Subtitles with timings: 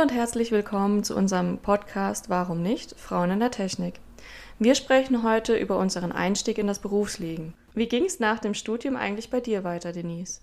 [0.00, 2.98] Hallo und herzlich willkommen zu unserem Podcast Warum nicht?
[2.98, 4.00] Frauen in der Technik.
[4.58, 7.52] Wir sprechen heute über unseren Einstieg in das Berufsleben.
[7.74, 10.40] Wie ging es nach dem Studium eigentlich bei dir weiter, Denise?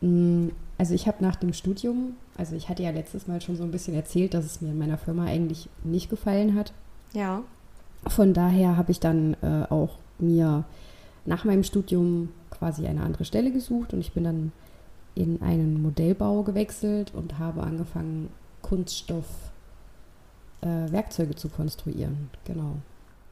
[0.00, 3.62] Mm, also ich habe nach dem Studium, also ich hatte ja letztes Mal schon so
[3.62, 6.72] ein bisschen erzählt, dass es mir in meiner Firma eigentlich nicht gefallen hat.
[7.12, 7.44] Ja.
[8.08, 10.64] Von daher habe ich dann äh, auch mir
[11.26, 14.52] nach meinem Studium quasi eine andere Stelle gesucht und ich bin dann
[15.14, 18.30] in einen Modellbau gewechselt und habe angefangen,
[18.68, 22.30] Kunststoffwerkzeuge äh, zu konstruieren.
[22.44, 22.76] Genau.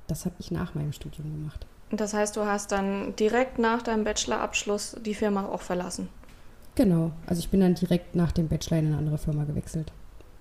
[0.06, 1.66] Das habe ich nach meinem Studium gemacht.
[1.90, 6.08] Das heißt, du hast dann direkt nach deinem Bachelorabschluss die Firma auch verlassen?
[6.74, 7.12] Genau.
[7.26, 9.92] Also ich bin dann direkt nach dem Bachelor in eine andere Firma gewechselt.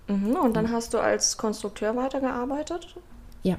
[0.07, 0.35] Mhm.
[0.35, 2.95] Und dann hast du als Konstrukteur weitergearbeitet?
[3.43, 3.57] Ja,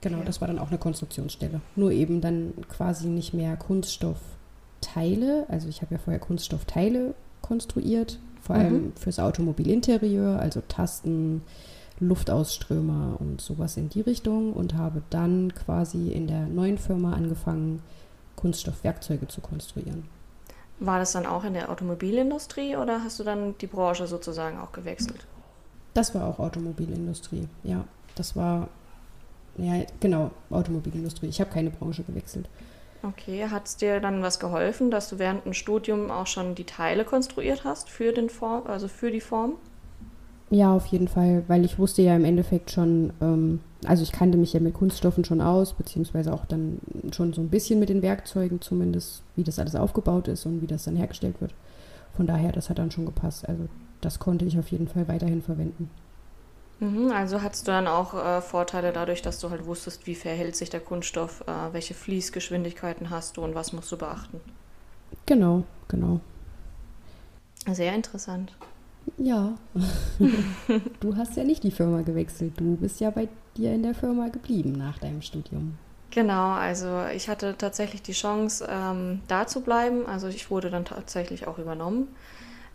[0.00, 0.18] genau.
[0.18, 0.26] Okay.
[0.26, 1.60] Das war dann auch eine Konstruktionsstelle.
[1.76, 5.46] Nur eben dann quasi nicht mehr Kunststoffteile.
[5.48, 8.18] Also ich habe ja vorher Kunststoffteile konstruiert,
[8.50, 8.64] vor mhm.
[8.64, 11.42] allem fürs Automobilinterieur, also Tasten,
[12.00, 17.82] Luftausströmer und sowas in die Richtung und habe dann quasi in der neuen Firma angefangen,
[18.36, 20.04] Kunststoffwerkzeuge zu konstruieren.
[20.80, 24.72] War das dann auch in der Automobilindustrie oder hast du dann die Branche sozusagen auch
[24.72, 25.26] gewechselt?
[25.92, 27.84] Das war auch Automobilindustrie, ja.
[28.14, 28.68] Das war,
[29.58, 31.26] ja, genau, Automobilindustrie.
[31.26, 32.48] Ich habe keine Branche gewechselt.
[33.02, 36.64] Okay, hat es dir dann was geholfen, dass du während dem Studium auch schon die
[36.64, 39.54] Teile konstruiert hast für den Form, also für die Form?
[40.50, 44.36] Ja, auf jeden Fall, weil ich wusste ja im Endeffekt schon, ähm, also ich kannte
[44.36, 46.80] mich ja mit Kunststoffen schon aus, beziehungsweise auch dann
[47.14, 50.66] schon so ein bisschen mit den Werkzeugen zumindest, wie das alles aufgebaut ist und wie
[50.66, 51.54] das dann hergestellt wird.
[52.16, 53.48] Von daher, das hat dann schon gepasst.
[53.48, 53.68] Also
[54.00, 55.88] das konnte ich auf jeden Fall weiterhin verwenden.
[56.80, 60.56] Mhm, also hattest du dann auch äh, Vorteile dadurch, dass du halt wusstest, wie verhält
[60.56, 64.40] sich der Kunststoff, äh, welche Fließgeschwindigkeiten hast du und was musst du beachten?
[65.26, 66.20] Genau, genau.
[67.70, 68.54] Sehr interessant.
[69.18, 69.58] Ja.
[71.00, 72.54] du hast ja nicht die Firma gewechselt.
[72.56, 75.76] Du bist ja bei dir in der Firma geblieben nach deinem Studium.
[76.10, 80.06] Genau, also ich hatte tatsächlich die Chance, ähm, da zu bleiben.
[80.06, 82.08] Also ich wurde dann tatsächlich auch übernommen.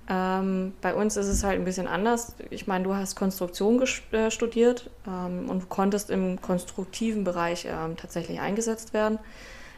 [0.08, 2.36] Ähm, bei uns ist es halt ein bisschen anders.
[2.52, 8.40] Ich meine, du hast Konstruktion äh, studiert ähm, und konntest im konstruktiven Bereich ähm, tatsächlich
[8.40, 9.18] eingesetzt werden.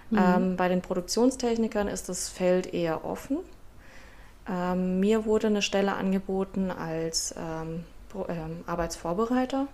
[0.09, 0.17] Mhm.
[0.17, 3.37] Ähm, bei den Produktionstechnikern ist das Feld eher offen.
[4.49, 7.83] Ähm, mir wurde eine Stelle angeboten als ähm,
[8.65, 9.67] Arbeitsvorbereiter.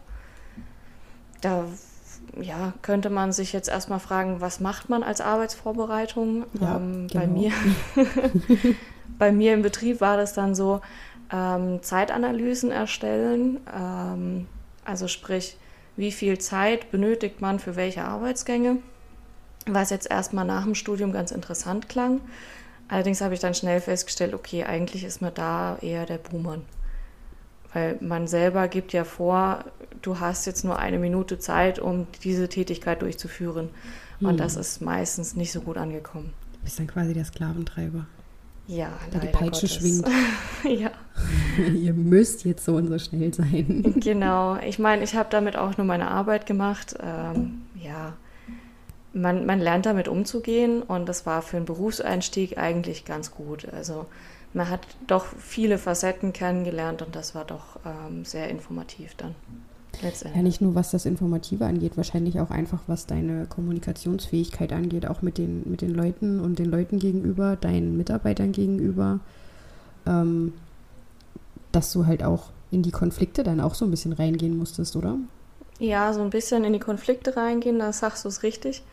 [1.42, 1.66] Da
[2.40, 6.46] ja, könnte man sich jetzt erstmal fragen, was macht man als Arbeitsvorbereitung?
[6.60, 7.08] Ja, genau.
[7.14, 7.52] Bei mir
[9.18, 10.82] bei mir im Betrieb war das dann so,
[11.32, 14.48] ähm, Zeitanalysen erstellen, ähm,
[14.86, 15.58] also sprich,
[15.96, 18.78] wie viel Zeit benötigt man für welche Arbeitsgänge,
[19.66, 22.22] was jetzt erstmal nach dem Studium ganz interessant klang.
[22.88, 26.62] Allerdings habe ich dann schnell festgestellt, okay, eigentlich ist man da eher der Buhmann.
[27.74, 29.66] Weil man selber gibt ja vor,
[30.02, 33.70] du hast jetzt nur eine Minute Zeit, um diese Tätigkeit durchzuführen.
[34.20, 34.38] Und hm.
[34.38, 36.34] das ist meistens nicht so gut angekommen.
[36.54, 38.06] Du bist dann quasi der Sklaventreiber.
[38.68, 39.76] Ja, da die Peitsche Gottes.
[39.76, 40.08] schwingt.
[40.82, 40.92] ja.
[41.74, 43.96] Ihr müsst jetzt so und so schnell sein.
[44.00, 44.58] genau.
[44.58, 46.96] Ich meine, ich habe damit auch nur meine Arbeit gemacht.
[47.02, 48.14] Ähm, ja,
[49.14, 53.68] man, man lernt damit umzugehen und das war für einen Berufseinstieg eigentlich ganz gut.
[53.72, 54.06] Also
[54.54, 59.36] man hat doch viele Facetten kennengelernt und das war doch ähm, sehr informativ dann.
[60.02, 65.22] Ja, nicht nur was das Informative angeht, wahrscheinlich auch einfach, was deine Kommunikationsfähigkeit angeht, auch
[65.22, 69.20] mit den, mit den Leuten und den Leuten gegenüber, deinen Mitarbeitern gegenüber,
[70.06, 70.54] ähm,
[71.72, 75.18] dass du halt auch in die Konflikte dann auch so ein bisschen reingehen musstest, oder?
[75.80, 78.84] Ja, so ein bisschen in die Konflikte reingehen, da sagst du es richtig.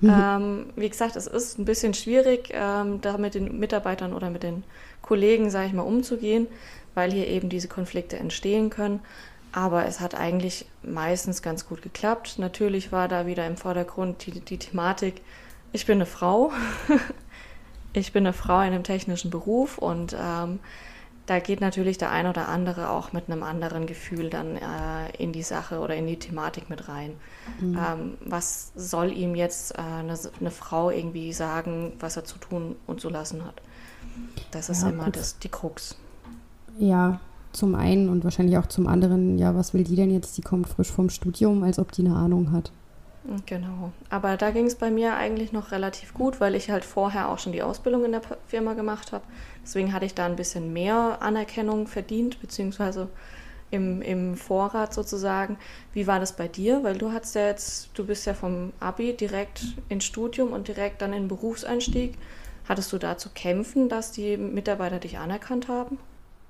[0.00, 0.10] Mhm.
[0.10, 4.42] Ähm, wie gesagt, es ist ein bisschen schwierig, ähm, da mit den Mitarbeitern oder mit
[4.42, 4.64] den
[5.02, 6.46] Kollegen, sage ich mal, umzugehen,
[6.94, 9.00] weil hier eben diese Konflikte entstehen können.
[9.52, 12.38] Aber es hat eigentlich meistens ganz gut geklappt.
[12.38, 15.22] Natürlich war da wieder im Vordergrund die, die Thematik,
[15.72, 16.52] ich bin eine Frau.
[17.92, 20.60] ich bin eine Frau in einem technischen Beruf und ähm,
[21.26, 25.32] da geht natürlich der ein oder andere auch mit einem anderen Gefühl dann äh, in
[25.32, 27.12] die Sache oder in die Thematik mit rein.
[27.60, 27.78] Mhm.
[27.78, 32.74] Ähm, was soll ihm jetzt äh, eine, eine, Frau irgendwie sagen, was er zu tun
[32.88, 33.62] und zu lassen hat?
[34.50, 35.96] Das ist ja, immer das, die Krux.
[36.78, 37.20] Ja,
[37.52, 40.36] zum einen und wahrscheinlich auch zum anderen, ja, was will die denn jetzt?
[40.38, 42.72] Die kommt frisch vom Studium, als ob die eine Ahnung hat.
[43.46, 43.92] Genau.
[44.08, 47.38] Aber da ging es bei mir eigentlich noch relativ gut, weil ich halt vorher auch
[47.38, 49.24] schon die Ausbildung in der Firma gemacht habe.
[49.62, 53.08] Deswegen hatte ich da ein bisschen mehr Anerkennung verdient, beziehungsweise
[53.70, 55.58] im, im Vorrat sozusagen.
[55.92, 56.82] Wie war das bei dir?
[56.82, 61.02] Weil du hast ja jetzt, du bist ja vom Abi direkt ins Studium und direkt
[61.02, 62.16] dann in den Berufseinstieg.
[62.68, 65.98] Hattest du da zu kämpfen, dass die Mitarbeiter dich anerkannt haben?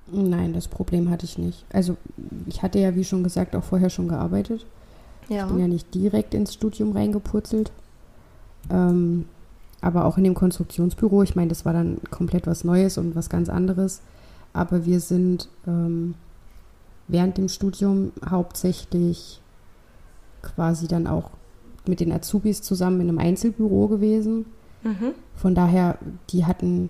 [0.07, 1.65] Nein, das Problem hatte ich nicht.
[1.71, 1.97] Also
[2.47, 4.65] ich hatte ja, wie schon gesagt, auch vorher schon gearbeitet.
[5.29, 5.45] Ja.
[5.45, 7.71] Ich bin ja nicht direkt ins Studium reingepurzelt.
[8.69, 9.25] Ähm,
[9.79, 13.29] aber auch in dem Konstruktionsbüro, ich meine, das war dann komplett was Neues und was
[13.29, 14.01] ganz anderes.
[14.53, 16.15] Aber wir sind ähm,
[17.07, 19.41] während dem Studium hauptsächlich
[20.41, 21.31] quasi dann auch
[21.87, 24.45] mit den Azubis zusammen in einem Einzelbüro gewesen.
[24.83, 25.13] Mhm.
[25.35, 25.97] Von daher,
[26.29, 26.89] die hatten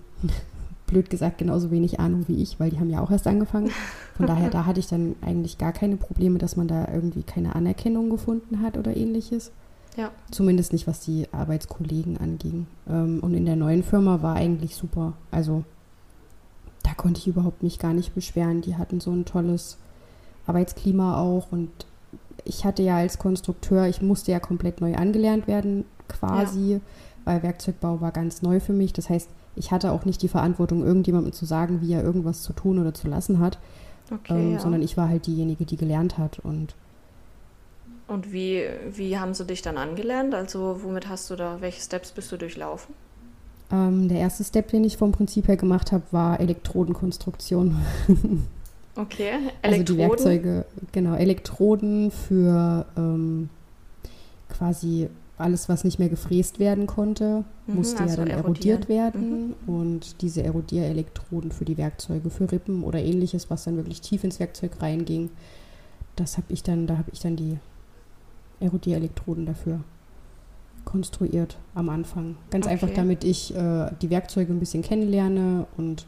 [0.92, 3.72] blöd gesagt genauso wenig Ahnung wie ich, weil die haben ja auch erst angefangen.
[4.18, 7.56] Von daher, da hatte ich dann eigentlich gar keine Probleme, dass man da irgendwie keine
[7.56, 9.52] Anerkennung gefunden hat oder ähnliches.
[9.98, 10.12] Ja.
[10.30, 12.68] Zumindest nicht, was die Arbeitskollegen anging.
[12.90, 15.14] Ähm, und in der neuen Firma war eigentlich super.
[15.32, 15.64] Also
[16.84, 18.62] da konnte ich überhaupt mich gar nicht beschweren.
[18.62, 19.78] Die hatten so ein tolles
[20.46, 21.70] Arbeitsklima auch und
[22.44, 26.80] ich hatte ja als Konstrukteur, ich musste ja komplett neu angelernt werden, quasi, ja.
[27.26, 28.94] weil Werkzeugbau war ganz neu für mich.
[28.94, 32.54] Das heißt, ich hatte auch nicht die Verantwortung, irgendjemandem zu sagen, wie er irgendwas zu
[32.54, 33.60] tun oder zu lassen hat,
[34.12, 34.60] okay, ähm, ja.
[34.60, 36.40] sondern ich war halt diejenige, die gelernt hat.
[36.40, 36.76] Und,
[38.08, 40.34] und wie, wie haben sie dich dann angelernt?
[40.34, 42.94] Also womit hast du da, welche Steps bist du durchlaufen?
[43.72, 47.78] Ähm, der erste Step, den ich vom Prinzip her gemacht habe, war Elektrodenkonstruktion.
[48.96, 49.32] Okay,
[49.62, 49.62] Elektroden.
[49.62, 53.50] Also die Werkzeuge, genau, Elektroden für ähm,
[54.50, 55.10] quasi
[55.42, 59.56] alles, was nicht mehr gefräst werden konnte, mhm, musste also ja dann erodiert werden.
[59.66, 59.76] Mhm.
[59.76, 64.40] Und diese Erodierelektroden für die Werkzeuge, für Rippen oder ähnliches, was dann wirklich tief ins
[64.40, 65.30] Werkzeug reinging,
[66.16, 67.58] das habe ich dann, da habe ich dann die
[68.60, 69.82] Erodierelektroden dafür
[70.86, 72.38] konstruiert am Anfang.
[72.50, 72.74] Ganz okay.
[72.74, 76.06] einfach, damit ich äh, die Werkzeuge ein bisschen kennenlerne und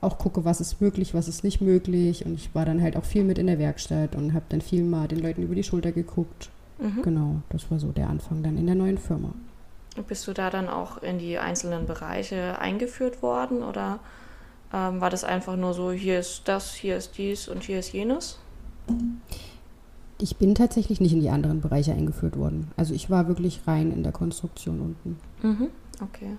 [0.00, 2.24] auch gucke, was ist möglich, was ist nicht möglich.
[2.24, 4.82] Und ich war dann halt auch viel mit in der Werkstatt und habe dann viel
[4.82, 6.50] mal den Leuten über die Schulter geguckt.
[6.80, 7.02] Mhm.
[7.02, 9.32] Genau, das war so der Anfang dann in der neuen Firma.
[10.08, 13.98] Bist du da dann auch in die einzelnen Bereiche eingeführt worden oder
[14.72, 17.92] ähm, war das einfach nur so, hier ist das, hier ist dies und hier ist
[17.92, 18.38] jenes?
[20.18, 22.70] Ich bin tatsächlich nicht in die anderen Bereiche eingeführt worden.
[22.76, 25.18] Also ich war wirklich rein in der Konstruktion unten.
[25.42, 25.68] Mhm,
[26.00, 26.36] okay.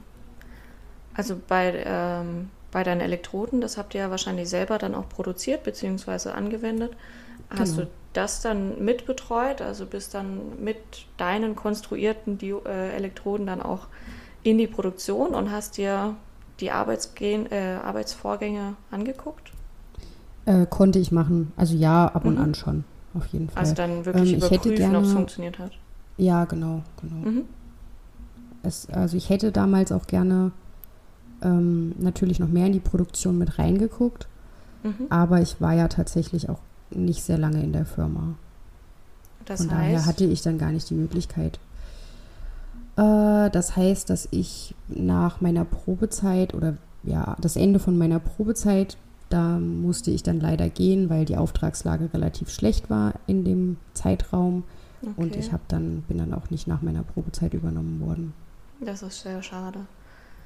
[1.13, 5.63] Also bei ähm, bei deinen Elektroden, das habt ihr ja wahrscheinlich selber dann auch produziert
[5.63, 6.29] bzw.
[6.29, 6.93] angewendet.
[7.49, 7.85] Hast genau.
[7.85, 10.78] du das dann mitbetreut, also bist dann mit
[11.18, 13.88] deinen konstruierten die, äh, Elektroden dann auch
[14.44, 16.16] in die Produktion und hast dir
[16.60, 19.52] die Arbeitsgen äh, Arbeitsvorgänge angeguckt?
[20.46, 21.54] Äh, konnte ich machen.
[21.56, 22.42] Also ja, ab und mhm.
[22.42, 23.62] an schon, auf jeden Fall.
[23.62, 25.72] Also dann wirklich ähm, überprüfen, ob es funktioniert hat.
[26.18, 27.30] Ja, genau, genau.
[27.30, 27.46] Mhm.
[28.63, 30.52] Es, also ich hätte damals auch gerne
[31.42, 34.28] ähm, natürlich noch mehr in die Produktion mit reingeguckt.
[34.84, 35.08] Mhm.
[35.10, 36.60] Aber ich war ja tatsächlich auch
[36.95, 38.35] nicht sehr lange in der Firma.
[39.45, 39.81] Das Von heißt?
[39.81, 41.59] daher hatte ich dann gar nicht die Möglichkeit.
[42.97, 48.97] Äh, das heißt, dass ich nach meiner Probezeit oder ja, das Ende von meiner Probezeit,
[49.29, 54.63] da musste ich dann leider gehen, weil die Auftragslage relativ schlecht war in dem Zeitraum.
[55.01, 55.13] Okay.
[55.15, 58.33] Und ich habe dann, bin dann auch nicht nach meiner Probezeit übernommen worden.
[58.81, 59.79] Das ist sehr schade.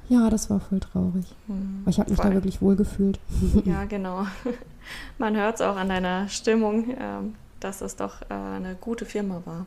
[0.09, 1.25] Ja, das war voll traurig.
[1.47, 2.29] Hm, ich habe mich voll.
[2.29, 3.19] da wirklich wohl gefühlt.
[3.65, 4.25] Ja, genau.
[5.17, 9.41] Man hört es auch an deiner Stimmung, ähm, dass es doch äh, eine gute Firma
[9.45, 9.65] war.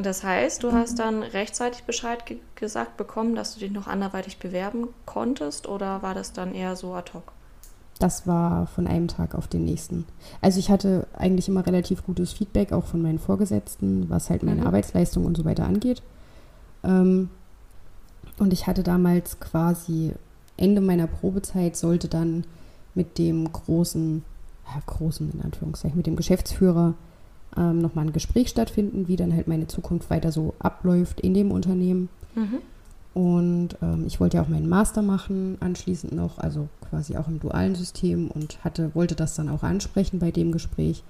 [0.00, 4.38] Das heißt, du hast dann rechtzeitig Bescheid ge gesagt bekommen, dass du dich noch anderweitig
[4.38, 7.32] bewerben konntest oder war das dann eher so ad hoc?
[8.00, 10.04] Das war von einem Tag auf den nächsten.
[10.40, 14.62] Also ich hatte eigentlich immer relativ gutes Feedback, auch von meinen Vorgesetzten, was halt meine
[14.62, 14.66] mhm.
[14.66, 16.02] Arbeitsleistung und so weiter angeht.
[16.82, 17.30] Ähm,
[18.38, 20.12] und ich hatte damals quasi
[20.56, 22.44] Ende meiner Probezeit sollte dann
[22.94, 24.22] mit dem großen,
[24.66, 26.94] ja, großen in Anführungszeichen, mit dem Geschäftsführer
[27.56, 31.50] ähm, nochmal ein Gespräch stattfinden, wie dann halt meine Zukunft weiter so abläuft in dem
[31.50, 32.08] Unternehmen.
[32.34, 32.58] Mhm.
[33.14, 37.38] Und ähm, ich wollte ja auch meinen Master machen, anschließend noch, also quasi auch im
[37.38, 41.04] dualen System und hatte, wollte das dann auch ansprechen bei dem Gespräch.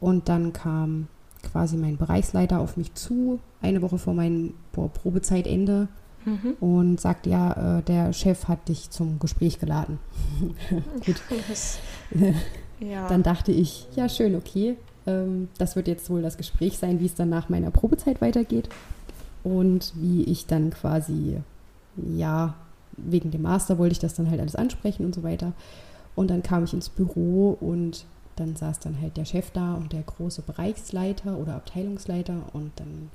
[0.00, 1.08] Und dann kam
[1.42, 5.88] quasi mein Bereichsleiter auf mich zu, eine Woche vor meinem Probezeitende
[6.26, 6.56] mhm.
[6.60, 9.98] und sagt, ja, äh, der Chef hat dich zum Gespräch geladen.
[11.06, 11.22] Gut.
[12.80, 13.08] ja.
[13.08, 14.76] Dann dachte ich, ja, schön, okay.
[15.06, 18.68] Ähm, das wird jetzt wohl das Gespräch sein, wie es dann nach meiner Probezeit weitergeht
[19.44, 21.38] und wie ich dann quasi,
[21.96, 22.54] ja,
[22.96, 25.52] wegen dem Master wollte ich das dann halt alles ansprechen und so weiter.
[26.14, 28.06] Und dann kam ich ins Büro und
[28.36, 33.10] dann saß dann halt der Chef da und der große Bereichsleiter oder Abteilungsleiter und dann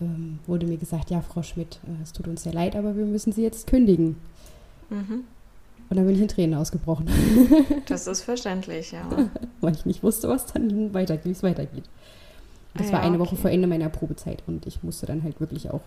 [0.00, 3.04] ähm, wurde mir gesagt, ja, Frau Schmidt, äh, es tut uns sehr leid, aber wir
[3.04, 4.16] müssen Sie jetzt kündigen.
[4.90, 5.24] Mhm.
[5.90, 7.08] Und dann bin ich in Tränen ausgebrochen.
[7.86, 9.08] Das ist verständlich, ja.
[9.62, 11.84] Weil ich nicht wusste, was dann weitergeht, wie es weitergeht.
[12.74, 13.26] Das ah, ja, war eine okay.
[13.26, 15.80] Woche vor Ende meiner Probezeit und ich musste dann halt wirklich auch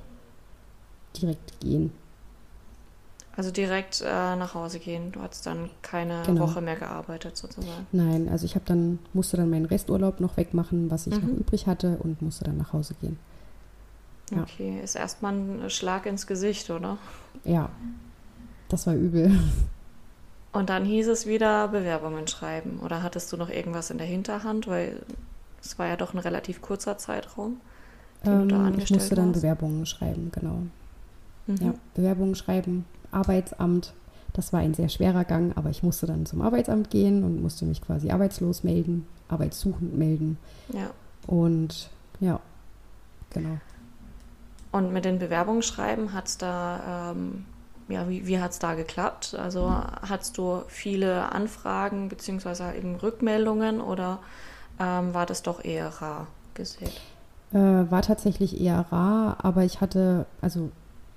[1.16, 1.92] direkt gehen.
[3.36, 5.12] Also direkt äh, nach Hause gehen.
[5.12, 6.42] Du hast dann keine genau.
[6.42, 7.88] Woche mehr gearbeitet sozusagen.
[7.92, 11.30] Nein, also ich habe dann musste dann meinen Resturlaub noch wegmachen, was ich mhm.
[11.30, 13.18] noch übrig hatte und musste dann nach Hause gehen.
[14.32, 14.44] Ja.
[14.44, 16.98] Okay, ist erstmal ein Schlag ins Gesicht, oder?
[17.44, 17.70] Ja,
[18.70, 19.38] das war übel.
[20.54, 22.80] Und dann hieß es wieder Bewerbungen schreiben.
[22.84, 24.68] Oder hattest du noch irgendwas in der Hinterhand?
[24.68, 25.02] Weil
[25.62, 27.62] es war ja doch ein relativ kurzer Zeitraum.
[28.26, 30.64] Ähm, ich musste dann Bewerbungen schreiben, genau.
[31.48, 31.58] Mhm.
[31.60, 33.94] Ja, Bewerbungen schreiben, Arbeitsamt.
[34.34, 37.66] Das war ein sehr schwerer Gang, aber ich musste dann zum Arbeitsamt gehen und musste
[37.66, 40.38] mich quasi arbeitslos melden, arbeitssuchend melden.
[40.70, 40.92] Ja.
[41.28, 42.40] Und ja,
[43.32, 43.58] genau.
[44.72, 47.46] Und mit den Bewerbungen schreiben hat es da, ähm,
[47.90, 49.36] ja, wie, wie hat es da geklappt?
[49.38, 52.78] Also hattest du viele Anfragen bzw.
[52.78, 54.20] eben Rückmeldungen oder
[54.80, 56.92] ähm, war das doch eher rar gesehen?
[57.54, 60.72] Äh, war tatsächlich eher rar, aber ich hatte, also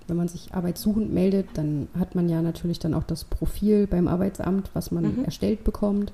[0.09, 4.09] wenn man sich arbeitssuchend meldet, dann hat man ja natürlich dann auch das Profil beim
[4.09, 5.25] Arbeitsamt, was man mhm.
[5.25, 6.13] erstellt bekommt.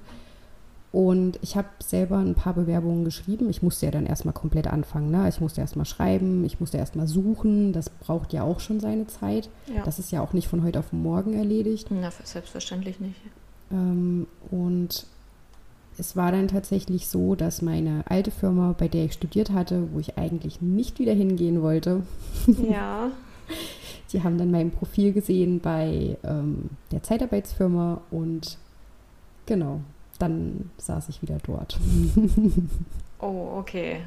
[0.93, 3.49] Und ich habe selber ein paar Bewerbungen geschrieben.
[3.49, 5.11] Ich musste ja dann erstmal komplett anfangen.
[5.11, 5.29] Ne?
[5.29, 7.73] Ich musste erstmal schreiben, ich musste erstmal suchen.
[7.73, 9.49] Das braucht ja auch schon seine Zeit.
[9.73, 9.85] Ja.
[9.85, 11.89] Das ist ja auch nicht von heute auf morgen erledigt.
[11.91, 13.21] Na, selbstverständlich nicht.
[13.71, 15.07] Ähm, und
[15.97, 20.01] es war dann tatsächlich so, dass meine alte Firma, bei der ich studiert hatte, wo
[20.01, 22.03] ich eigentlich nicht wieder hingehen wollte,
[22.69, 23.11] ja.
[24.13, 28.59] die haben dann mein Profil gesehen bei ähm, der Zeitarbeitsfirma und
[29.47, 29.83] genau,
[30.21, 31.79] dann saß ich wieder dort.
[33.21, 34.01] oh, okay.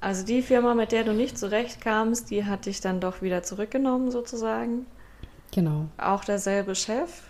[0.00, 4.10] Also die Firma, mit der du nicht zurechtkamst, die hat dich dann doch wieder zurückgenommen
[4.10, 4.86] sozusagen.
[5.52, 5.86] Genau.
[5.98, 7.22] Auch derselbe Chef?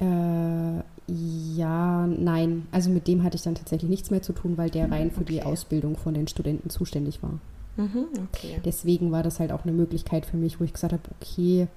[0.00, 2.66] Äh, ja, nein.
[2.72, 5.22] Also mit dem hatte ich dann tatsächlich nichts mehr zu tun, weil der rein für
[5.22, 5.34] okay.
[5.34, 7.38] die Ausbildung von den Studenten zuständig war.
[7.76, 8.60] Mhm, okay.
[8.64, 11.68] Deswegen war das halt auch eine Möglichkeit für mich, wo ich gesagt habe, okay,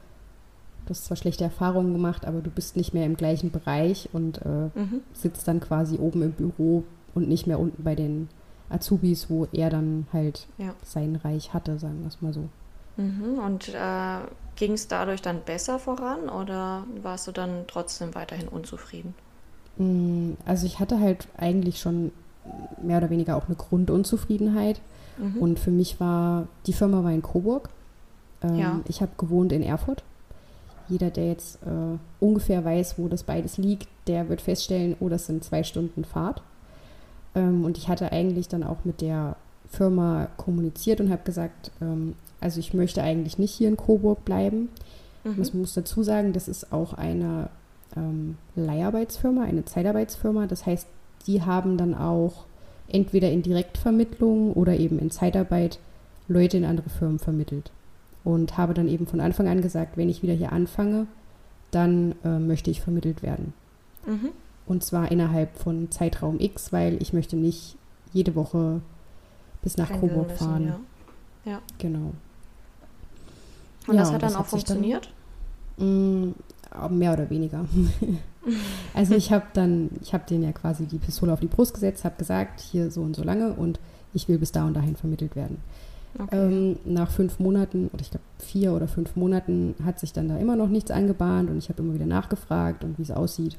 [0.86, 4.42] du hast zwar schlechte Erfahrungen gemacht, aber du bist nicht mehr im gleichen Bereich und
[4.46, 5.02] äh, mhm.
[5.14, 6.84] sitzt dann quasi oben im Büro
[7.14, 8.30] und nicht mehr unten bei den
[8.70, 10.74] Azubis, wo er dann halt ja.
[10.84, 12.50] sein Reich hatte, sagen wir es mal so.
[12.98, 13.40] Mhm.
[13.40, 14.18] Und äh,
[14.56, 19.14] ging es dadurch dann besser voran oder warst du dann trotzdem weiterhin unzufrieden?
[19.78, 22.12] Mm, also ich hatte halt eigentlich schon
[22.82, 24.82] mehr oder weniger auch eine Grundunzufriedenheit.
[25.18, 25.38] Mhm.
[25.38, 27.70] Und für mich war, die Firma war in Coburg.
[28.44, 28.80] Ähm, ja.
[28.88, 30.04] Ich habe gewohnt in Erfurt.
[30.92, 35.26] Jeder, der jetzt äh, ungefähr weiß, wo das beides liegt, der wird feststellen, oh, das
[35.26, 36.42] sind zwei Stunden Fahrt.
[37.34, 39.38] Ähm, und ich hatte eigentlich dann auch mit der
[39.70, 44.68] Firma kommuniziert und habe gesagt, ähm, also ich möchte eigentlich nicht hier in Coburg bleiben.
[45.24, 45.42] Mhm.
[45.42, 47.48] Ich muss dazu sagen, das ist auch eine
[47.96, 50.46] ähm, Leiharbeitsfirma, eine Zeitarbeitsfirma.
[50.46, 50.88] Das heißt,
[51.26, 52.44] die haben dann auch
[52.90, 55.80] entweder in Direktvermittlung oder eben in Zeitarbeit
[56.28, 57.72] Leute in andere Firmen vermittelt
[58.24, 61.08] und habe dann eben von Anfang an gesagt, wenn ich wieder hier anfange,
[61.72, 63.54] dann äh, möchte ich vermittelt werden.
[64.06, 64.30] Mhm.
[64.66, 67.78] Und zwar innerhalb von Zeitraum X, weil ich möchte nicht
[68.14, 68.82] jede Woche
[69.62, 70.66] bis nach Pendeln Coburg fahren.
[70.66, 70.86] Müssen,
[71.46, 71.52] ja.
[71.52, 71.62] ja.
[71.78, 72.14] Genau.
[73.88, 75.12] Und ja, das hat dann das auch funktioniert?
[75.78, 76.34] Dann,
[76.74, 77.66] mh, mm, mehr oder weniger.
[78.94, 82.06] also ich habe dann, ich habe denen ja quasi die Pistole auf die Brust gesetzt,
[82.06, 83.80] habe gesagt, hier so und so lange und
[84.14, 85.58] ich will bis da und dahin vermittelt werden.
[86.20, 86.36] Okay.
[86.36, 90.38] Ähm, nach fünf Monaten, oder ich glaube vier oder fünf Monaten, hat sich dann da
[90.38, 93.58] immer noch nichts angebahnt und ich habe immer wieder nachgefragt und wie es aussieht.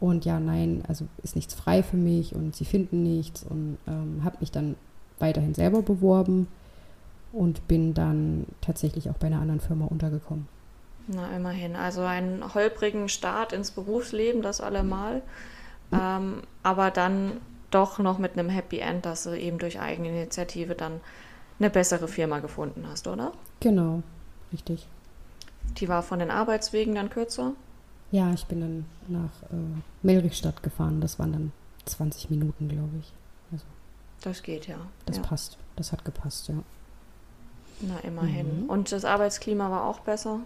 [0.00, 4.22] Und ja, nein, also ist nichts frei für mich und sie finden nichts und ähm,
[4.24, 4.76] habe mich dann
[5.18, 6.46] weiterhin selber beworben
[7.32, 10.46] und bin dann tatsächlich auch bei einer anderen Firma untergekommen.
[11.08, 11.74] Na, immerhin.
[11.74, 15.22] Also einen holprigen Start ins Berufsleben, das allemal.
[15.90, 15.98] Mhm.
[16.00, 17.32] Ähm, aber dann
[17.70, 21.00] doch noch mit einem Happy End, dass du eben durch eigene Initiative dann
[21.58, 23.32] eine bessere Firma gefunden hast, oder?
[23.60, 24.02] Genau,
[24.52, 24.86] richtig.
[25.78, 27.52] Die war von den Arbeitswegen dann kürzer?
[28.10, 31.00] Ja, ich bin dann nach äh, Melrichstadt gefahren.
[31.00, 31.52] Das waren dann
[31.84, 33.12] 20 Minuten, glaube ich.
[33.52, 33.64] Also,
[34.22, 34.78] das geht ja.
[35.06, 35.22] Das ja.
[35.22, 35.58] passt.
[35.76, 36.54] Das hat gepasst, ja.
[37.80, 38.64] Na, immerhin.
[38.64, 38.70] Mhm.
[38.70, 40.40] Und das Arbeitsklima war auch besser?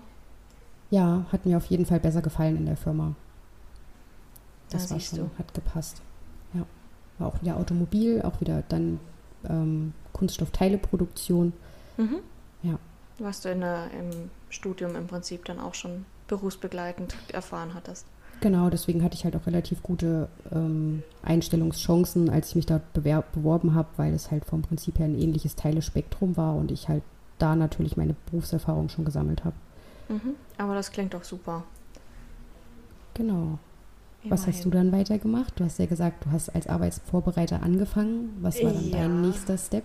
[0.91, 3.15] Ja, hat mir auf jeden Fall besser gefallen in der Firma.
[4.71, 5.31] Das da war schon, du.
[5.39, 6.03] hat gepasst.
[6.53, 6.67] Ja.
[7.19, 9.01] War auch wieder Automobil, auch wieder dann
[9.49, 11.53] ähm, Kunststoffteileproduktion.
[11.97, 12.19] Mhm.
[12.63, 12.79] Ja.
[13.19, 18.07] Was du in der, im Studium im Prinzip dann auch schon berufsbegleitend erfahren hattest.
[18.41, 23.75] Genau, deswegen hatte ich halt auch relativ gute ähm, Einstellungschancen, als ich mich dort beworben
[23.75, 27.05] habe, weil es halt vom Prinzip her ein ähnliches Teilespektrum war und ich halt
[27.39, 29.55] da natürlich meine Berufserfahrung schon gesammelt habe.
[30.09, 30.35] Mhm.
[30.59, 31.63] Aber das klingt doch super.
[33.15, 33.59] Genau.
[34.25, 34.31] Immerhin.
[34.31, 35.59] Was hast du dann weitergemacht?
[35.59, 38.37] Du hast ja gesagt, du hast als Arbeitsvorbereiter angefangen.
[38.41, 38.99] Was war dann ja.
[38.99, 39.85] dein nächster Step?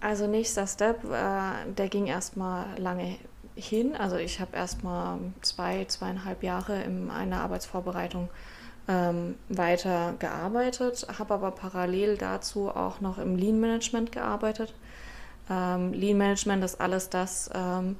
[0.00, 3.16] Also nächster Step, äh, der ging erstmal lange
[3.54, 3.94] hin.
[3.96, 8.30] Also ich habe erst mal zwei, zweieinhalb Jahre in einer Arbeitsvorbereitung
[8.88, 14.74] ähm, weiter gearbeitet, habe aber parallel dazu auch noch im Lean Management gearbeitet.
[15.50, 17.96] Ähm, Lean Management ist alles das, ähm,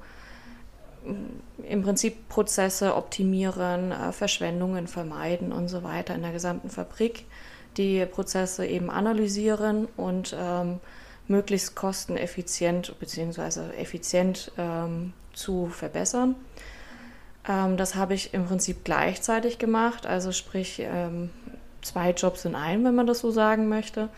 [1.66, 7.26] im Prinzip Prozesse optimieren, äh, Verschwendungen vermeiden und so weiter in der gesamten Fabrik,
[7.76, 10.80] die Prozesse eben analysieren und ähm,
[11.28, 13.70] möglichst kosteneffizient bzw.
[13.78, 16.34] effizient ähm, zu verbessern.
[17.48, 21.30] Ähm, das habe ich im Prinzip gleichzeitig gemacht, also sprich ähm,
[21.82, 24.08] zwei Jobs in einem, wenn man das so sagen möchte.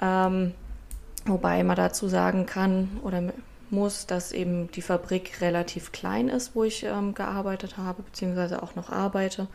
[0.00, 0.52] Ähm,
[1.24, 3.22] wobei man dazu sagen kann oder
[3.72, 8.74] muss, dass eben die Fabrik relativ klein ist, wo ich ähm, gearbeitet habe, beziehungsweise auch
[8.74, 9.48] noch arbeite.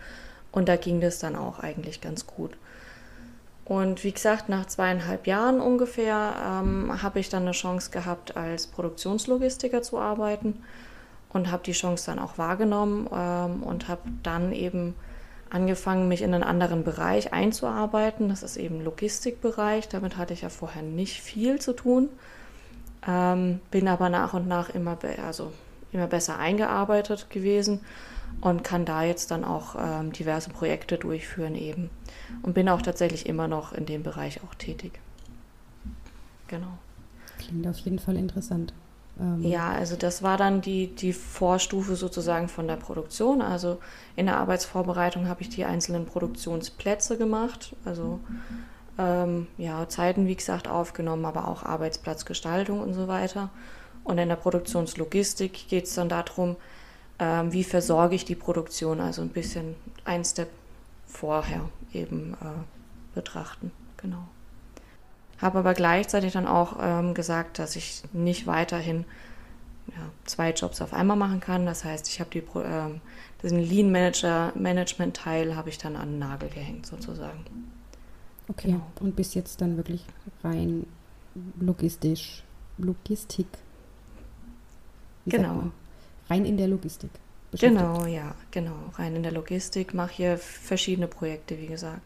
[0.52, 2.58] Und da ging das dann auch eigentlich ganz gut.
[3.64, 8.68] Und wie gesagt, nach zweieinhalb Jahren ungefähr ähm, habe ich dann eine Chance gehabt, als
[8.68, 10.64] Produktionslogistiker zu arbeiten
[11.34, 14.96] und habe die Chance dann auch wahrgenommen ähm, und habe dann eben
[15.50, 18.30] angefangen, mich in einen anderen Bereich einzuarbeiten.
[18.30, 19.90] Das ist eben Logistikbereich.
[19.90, 22.10] Damit hatte ich ja vorher nicht viel zu tun.
[23.08, 25.52] Ähm, bin aber nach und nach immer, also
[25.92, 27.80] immer besser eingearbeitet gewesen
[28.42, 31.90] und kann da jetzt dann auch ähm, diverse Projekte durchführen eben.
[32.44, 35.00] Und bin auch tatsächlich immer noch in dem Bereich auch tätig.
[36.48, 36.78] Genau.
[37.40, 38.74] Klingt auf jeden Fall interessant.
[39.20, 43.42] Ähm ja, also das war dann die, die Vorstufe sozusagen von der Produktion.
[43.42, 43.80] Also
[44.16, 47.76] in der Arbeitsvorbereitung habe ich die einzelnen Produktionsplätze gemacht.
[47.86, 48.20] Also
[48.98, 53.50] ähm, ja, Zeiten, wie gesagt, aufgenommen, aber auch Arbeitsplatzgestaltung und so weiter.
[54.04, 56.56] Und in der Produktionslogistik geht es dann darum,
[57.20, 59.76] ähm, wie versorge ich die Produktion, also ein bisschen
[60.06, 60.50] ein Step
[61.06, 63.72] vorher eben äh, betrachten.
[63.98, 64.28] Genau.
[65.40, 69.06] Habe aber gleichzeitig dann auch ähm, gesagt, dass ich nicht weiterhin
[69.88, 71.66] ja, zwei Jobs auf einmal machen kann.
[71.66, 73.02] Das heißt, ich habe die, ähm,
[73.44, 77.46] diesen Lean Manager Management Teil habe ich dann an den Nagel gehängt sozusagen.
[78.50, 78.72] Okay.
[78.72, 78.82] Genau.
[79.00, 80.04] Und bis jetzt dann wirklich
[80.44, 80.86] rein
[81.60, 82.44] logistisch,
[82.78, 83.48] Logistik.
[85.26, 85.72] Genau
[86.30, 87.12] rein in der Logistik.
[87.54, 88.76] Genau, ja, genau.
[88.96, 92.02] Rein in der Logistik, mache hier verschiedene Projekte, wie gesagt.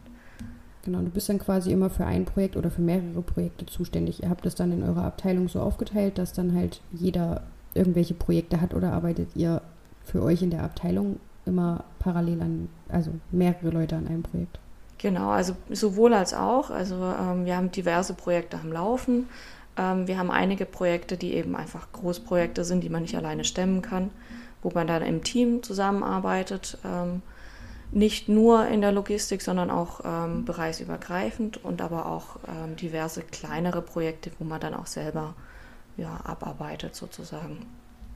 [0.84, 4.22] Genau, du bist dann quasi immer für ein Projekt oder für mehrere Projekte zuständig.
[4.22, 7.42] Ihr habt das dann in eurer Abteilung so aufgeteilt, dass dann halt jeder
[7.74, 9.62] irgendwelche Projekte hat oder arbeitet ihr
[10.04, 14.58] für euch in der Abteilung immer parallel an, also mehrere Leute an einem Projekt?
[15.02, 16.70] Genau, also sowohl als auch.
[16.70, 19.28] Also ähm, wir haben diverse Projekte am Laufen.
[19.76, 23.82] Ähm, wir haben einige Projekte, die eben einfach Großprojekte sind, die man nicht alleine stemmen
[23.82, 24.10] kann,
[24.62, 26.78] wo man dann im Team zusammenarbeitet.
[26.84, 27.20] Ähm,
[27.90, 33.82] nicht nur in der Logistik, sondern auch ähm, bereichsübergreifend und aber auch ähm, diverse kleinere
[33.82, 35.34] Projekte, wo man dann auch selber
[35.96, 37.66] ja, abarbeitet sozusagen.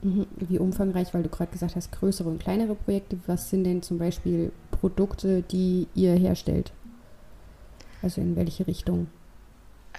[0.03, 0.25] Mhm.
[0.37, 3.19] Wie umfangreich, weil du gerade gesagt hast, größere und kleinere Projekte.
[3.27, 6.71] Was sind denn zum Beispiel Produkte, die ihr herstellt?
[8.01, 9.07] Also in welche Richtung?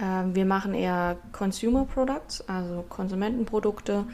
[0.01, 4.05] Ähm, wir machen eher Consumer Products, also Konsumentenprodukte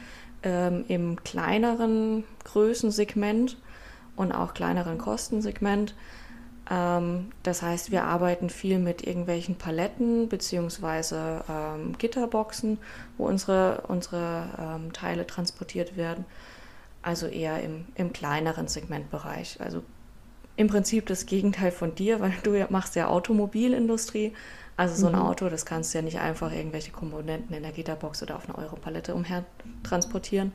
[0.43, 3.57] ähm, im kleineren Größensegment
[4.15, 5.93] und auch kleineren Kostensegment.
[6.69, 11.41] Ähm, das heißt, wir arbeiten viel mit irgendwelchen Paletten bzw.
[11.49, 12.79] Ähm, Gitterboxen,
[13.17, 16.25] wo unsere, unsere ähm, Teile transportiert werden.
[17.01, 19.61] Also eher im, im kleineren Segmentbereich.
[19.61, 19.83] Also
[20.57, 24.33] im Prinzip das Gegenteil von dir, weil du machst ja Automobilindustrie.
[24.77, 25.21] Also so ein mhm.
[25.21, 28.57] Auto, das kannst du ja nicht einfach irgendwelche Komponenten in der Gitterbox oder auf einer
[28.57, 29.45] Europalette umher
[29.83, 30.51] transportieren.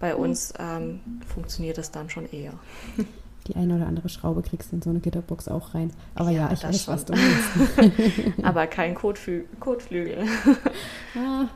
[0.00, 0.20] Bei mhm.
[0.20, 1.00] uns ähm,
[1.32, 2.52] funktioniert das dann schon eher.
[3.46, 5.92] Die eine oder andere Schraube kriegst du in so eine Gitterbox auch rein.
[6.14, 6.94] Aber ja, ja ich weiß, schon.
[6.94, 8.38] was du meinst.
[8.42, 10.18] Aber kein Kotflü Kotflügel.
[11.16, 11.46] ah,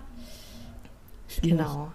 [1.42, 1.92] genau.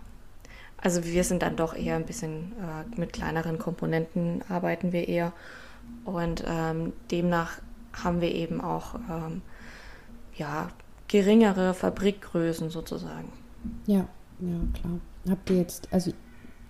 [0.78, 5.34] Also wir sind dann doch eher ein bisschen äh, mit kleineren Komponenten arbeiten wir eher.
[6.06, 7.62] Und ähm, demnach
[7.94, 9.42] haben wir eben auch ähm,
[10.36, 10.70] ja,
[11.08, 13.32] geringere Fabrikgrößen sozusagen.
[13.86, 14.08] Ja,
[14.40, 15.00] ja, klar.
[15.30, 16.12] Habt ihr jetzt, also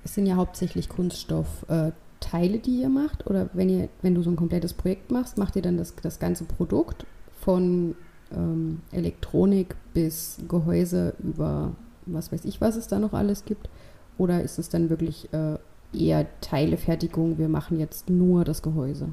[0.03, 4.29] es sind ja hauptsächlich Kunststoffteile, äh, die ihr macht, oder wenn ihr, wenn du so
[4.29, 7.05] ein komplettes Projekt machst, macht ihr dann das, das ganze Produkt
[7.41, 7.95] von
[8.31, 11.73] ähm, Elektronik bis Gehäuse über
[12.05, 13.69] was weiß ich, was es da noch alles gibt?
[14.17, 15.57] Oder ist es dann wirklich äh,
[15.93, 19.09] eher Teilefertigung, wir machen jetzt nur das Gehäuse?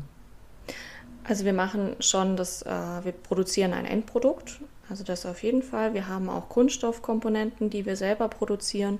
[1.24, 2.70] Also wir machen schon das, äh,
[3.02, 5.94] wir produzieren ein Endprodukt, also das auf jeden Fall.
[5.94, 8.98] Wir haben auch Kunststoffkomponenten, die wir selber produzieren.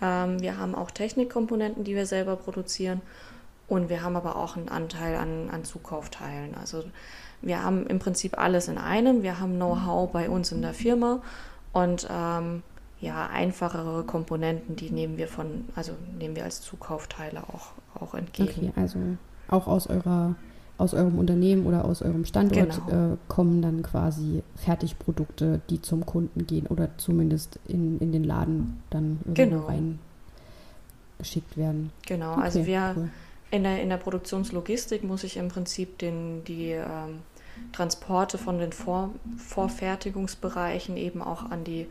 [0.00, 3.00] Ähm, wir haben auch Technikkomponenten, die wir selber produzieren.
[3.68, 6.54] Und wir haben aber auch einen Anteil an, an Zukaufteilen.
[6.56, 6.84] Also
[7.40, 9.22] wir haben im Prinzip alles in einem.
[9.22, 11.22] Wir haben Know-how bei uns in der Firma
[11.72, 12.62] und ähm,
[13.02, 18.68] ja, einfachere Komponenten, die nehmen wir von, also nehmen wir als Zukaufteile auch, auch entgegen.
[18.68, 18.98] Okay, also
[19.48, 20.36] auch aus eurer
[20.78, 23.12] aus eurem Unternehmen oder aus eurem Standort genau.
[23.12, 28.82] äh, kommen dann quasi Fertigprodukte, die zum Kunden gehen oder zumindest in, in den Laden
[28.90, 29.66] dann genau.
[29.66, 30.00] rein
[31.18, 31.92] geschickt werden.
[32.06, 33.10] Genau, okay, also wir cool.
[33.52, 37.20] in, der, in der Produktionslogistik muss ich im Prinzip den, die ähm,
[37.72, 41.86] Transporte von den Vor Vorfertigungsbereichen eben auch an die,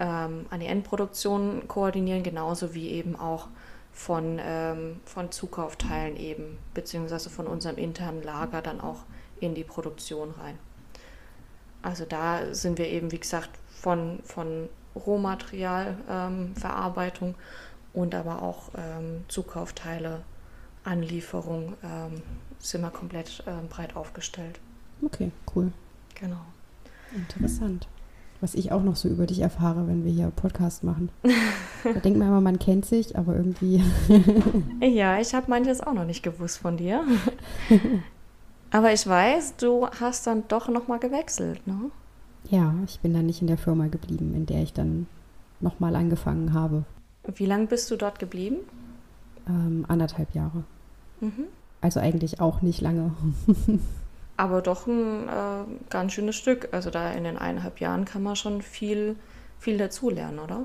[0.00, 3.46] ähm, an die Endproduktion koordinieren, genauso wie eben auch
[3.92, 9.04] von, ähm, von Zukaufteilen eben, beziehungsweise von unserem internen Lager dann auch
[9.40, 10.58] in die Produktion rein.
[11.82, 17.34] Also da sind wir eben, wie gesagt, von, von Rohmaterialverarbeitung ähm,
[17.92, 20.22] und aber auch ähm, Zukaufteile,
[20.84, 22.22] Anlieferung ähm,
[22.58, 24.58] sind wir komplett ähm, breit aufgestellt.
[25.02, 25.72] Okay, cool.
[26.14, 26.40] Genau.
[27.14, 27.86] Interessant.
[28.40, 31.10] Was ich auch noch so über dich erfahre, wenn wir hier Podcast machen.
[31.84, 33.82] da denkt man immer, man kennt sich, aber irgendwie.
[34.80, 37.04] ja, ich habe manches auch noch nicht gewusst von dir.
[38.70, 41.90] aber ich weiß, du hast dann doch nochmal gewechselt, ne?
[42.48, 45.06] Ja, ich bin dann nicht in der Firma geblieben, in der ich dann
[45.60, 46.84] nochmal angefangen habe.
[47.34, 48.56] Wie lange bist du dort geblieben?
[49.46, 50.64] Ähm, anderthalb Jahre.
[51.20, 51.44] Mhm.
[51.82, 53.12] Also eigentlich auch nicht lange.
[54.40, 56.70] Aber doch ein äh, ganz schönes Stück.
[56.72, 59.16] Also da in den eineinhalb Jahren kann man schon viel,
[59.58, 60.64] viel dazulernen, oder?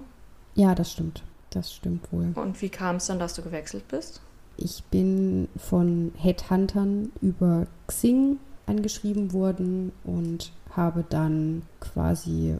[0.53, 1.23] Ja, das stimmt.
[1.49, 2.31] Das stimmt wohl.
[2.35, 4.21] Und wie kam es dann, dass du gewechselt bist?
[4.55, 12.55] Ich bin von Headhuntern über Xing angeschrieben worden und habe dann quasi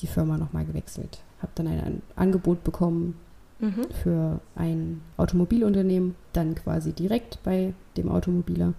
[0.00, 1.22] die Firma nochmal gewechselt.
[1.40, 3.18] Habe dann ein Angebot bekommen
[3.58, 3.86] mhm.
[4.02, 8.74] für ein Automobilunternehmen, dann quasi direkt bei dem Automobiler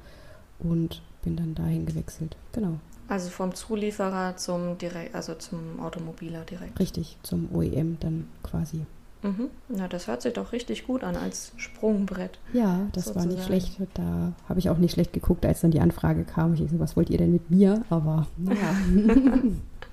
[0.59, 2.35] und bin dann dahin gewechselt.
[2.51, 2.79] Genau.
[3.07, 6.79] Also vom Zulieferer zum direkt, also zum Automobiler direkt.
[6.79, 8.85] Richtig, zum OEM dann quasi.
[9.21, 9.49] Mhm.
[9.67, 12.39] Na, das hört sich doch richtig gut an als Sprungbrett.
[12.53, 13.29] Ja, das sozusagen.
[13.29, 13.77] war nicht schlecht.
[13.95, 16.53] Da habe ich auch nicht schlecht geguckt, als dann die Anfrage kam.
[16.53, 17.83] Ich so, was wollt ihr denn mit mir?
[17.89, 18.75] Aber naja.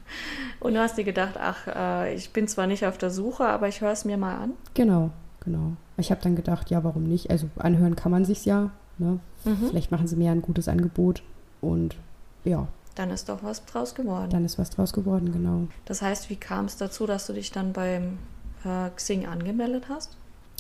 [0.61, 3.69] Und du hast dir gedacht, ach, äh, ich bin zwar nicht auf der Suche, aber
[3.69, 4.53] ich höre es mir mal an.
[4.75, 5.11] Genau,
[5.41, 5.73] genau.
[5.97, 7.31] Ich habe dann gedacht, ja, warum nicht?
[7.31, 8.71] Also anhören kann man sich ja.
[8.99, 9.19] Ne?
[9.45, 9.69] Mhm.
[9.69, 11.23] Vielleicht machen sie mir ein gutes Angebot
[11.61, 11.97] und
[12.45, 12.67] ja.
[12.95, 14.31] Dann ist doch was draus geworden.
[14.31, 15.69] Dann ist was draus geworden, genau.
[15.85, 18.19] Das heißt, wie kam es dazu, dass du dich dann beim
[18.65, 20.17] äh, Xing angemeldet hast?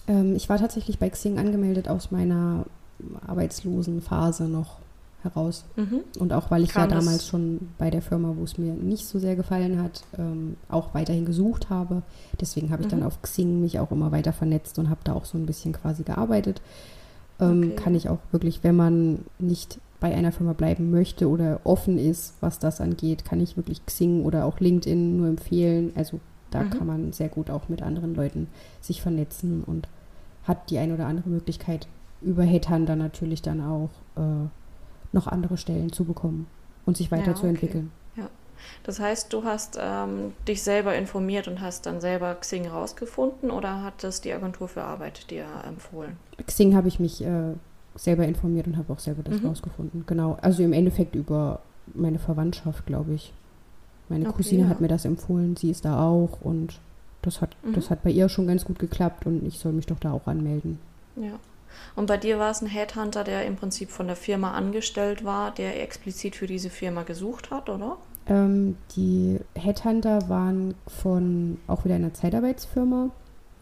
[0.07, 2.67] Ähm, ich war tatsächlich bei Xing angemeldet aus meiner
[3.27, 4.79] arbeitslosen Phase noch
[5.23, 5.65] heraus.
[5.77, 6.01] Mhm.
[6.19, 9.07] Und auch weil ich Kam ja damals schon bei der Firma, wo es mir nicht
[9.07, 12.03] so sehr gefallen hat, ähm, auch weiterhin gesucht habe.
[12.41, 13.01] Deswegen habe ich mhm.
[13.01, 15.73] dann auf Xing mich auch immer weiter vernetzt und habe da auch so ein bisschen
[15.73, 16.61] quasi gearbeitet.
[17.41, 17.77] Ähm, okay.
[17.77, 22.35] Kann ich auch wirklich, wenn man nicht bei einer Firma bleiben möchte oder offen ist,
[22.41, 25.93] was das angeht, kann ich wirklich Xing oder auch LinkedIn nur empfehlen.
[25.95, 26.21] Also
[26.51, 26.71] da mhm.
[26.71, 28.49] kann man sehr gut auch mit anderen Leuten
[28.81, 29.89] sich vernetzen und
[30.45, 31.89] hat die eine oder andere Möglichkeit
[32.23, 34.49] über Headhunter natürlich dann auch äh,
[35.13, 36.47] noch andere Stellen zu bekommen
[36.85, 37.85] und sich weiterzuentwickeln.
[37.85, 38.06] Ja, okay.
[38.85, 43.83] Das heißt, du hast ähm, dich selber informiert und hast dann selber Xing rausgefunden oder
[43.83, 46.17] hat das die Agentur für Arbeit dir empfohlen?
[46.47, 47.55] Xing habe ich mich äh,
[47.95, 49.49] selber informiert und habe auch selber das mhm.
[49.49, 50.05] rausgefunden.
[50.07, 50.39] Genau.
[50.41, 51.61] Also im Endeffekt über
[51.95, 53.33] meine Verwandtschaft, glaube ich.
[54.09, 54.69] Meine okay, Cousine ja.
[54.69, 56.79] hat mir das empfohlen, sie ist da auch und
[57.23, 57.73] das hat, mhm.
[57.73, 60.27] das hat bei ihr schon ganz gut geklappt und ich soll mich doch da auch
[60.27, 60.79] anmelden.
[61.17, 61.41] Ja.
[61.95, 65.51] Und bei dir war es ein Headhunter, der im Prinzip von der Firma angestellt war,
[65.51, 67.97] der explizit für diese Firma gesucht hat, oder?
[68.29, 73.11] Ähm, die Headhunter waren von auch wieder einer Zeitarbeitsfirma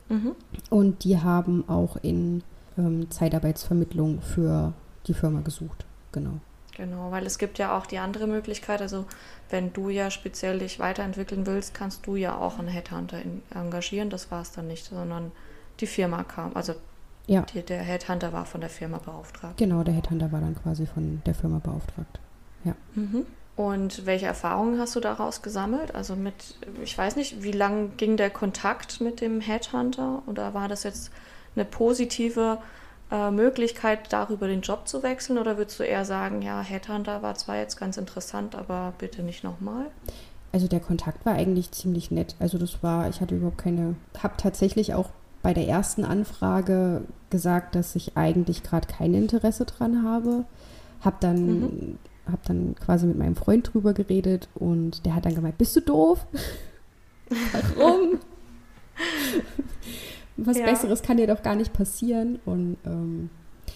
[0.08, 0.32] mhm.
[0.70, 2.42] und die haben auch in
[2.78, 4.72] ähm, Zeitarbeitsvermittlung für
[5.06, 5.84] die Firma gesucht.
[6.12, 6.40] Genau.
[6.76, 9.04] Genau, weil es gibt ja auch die andere Möglichkeit, also
[9.48, 14.10] wenn du ja speziell dich weiterentwickeln willst, kannst du ja auch einen Headhunter in, engagieren.
[14.10, 15.30] Das war es dann nicht, sondern
[15.78, 16.74] die Firma kam, also
[17.26, 17.42] ja.
[17.42, 19.56] Die, der Headhunter war von der Firma beauftragt.
[19.56, 22.20] Genau, der Headhunter war dann quasi von der Firma beauftragt.
[22.64, 22.74] Ja.
[22.94, 23.24] Mhm.
[23.56, 25.94] Und welche Erfahrungen hast du daraus gesammelt?
[25.94, 26.34] Also mit,
[26.82, 30.22] ich weiß nicht, wie lang ging der Kontakt mit dem Headhunter?
[30.26, 31.12] Oder war das jetzt
[31.54, 32.58] eine positive
[33.12, 35.38] äh, Möglichkeit, darüber den Job zu wechseln?
[35.38, 39.44] Oder würdest du eher sagen, ja, Headhunter war zwar jetzt ganz interessant, aber bitte nicht
[39.44, 39.86] nochmal?
[40.50, 42.34] Also der Kontakt war eigentlich ziemlich nett.
[42.40, 45.10] Also das war, ich hatte überhaupt keine, habe tatsächlich auch
[45.42, 50.44] bei der ersten Anfrage gesagt, dass ich eigentlich gerade kein Interesse dran habe.
[51.00, 51.98] Habe dann, mhm.
[52.30, 55.80] Hab dann quasi mit meinem Freund drüber geredet und der hat dann gemeint, bist du
[55.80, 56.26] doof?
[57.76, 58.18] Warum?
[60.36, 60.64] Was ja.
[60.64, 62.38] Besseres kann dir doch gar nicht passieren.
[62.44, 63.30] Und ähm,